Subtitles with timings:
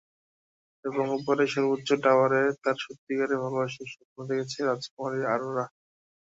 [0.85, 5.65] এবং ওপারের সর্বোচ্চ টাওয়ারে তার সত্যিকারের ভালবাসার স্বপ্ন দেখছে, রাজকুমারী অরোরা।